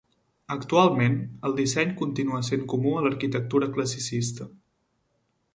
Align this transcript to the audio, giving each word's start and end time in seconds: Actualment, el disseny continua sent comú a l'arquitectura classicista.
Actualment, 0.53 1.17
el 1.49 1.53
disseny 1.59 1.93
continua 2.01 2.41
sent 2.49 2.65
comú 2.73 2.97
a 3.03 3.07
l'arquitectura 3.09 3.71
classicista. 3.77 4.53